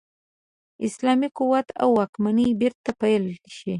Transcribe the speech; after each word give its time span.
اسلام 0.87 1.21
قوت 1.37 1.67
او 1.81 1.89
واکمني 1.99 2.47
بیرته 2.61 2.91
پیل 3.01 3.23
شي. 3.55 3.69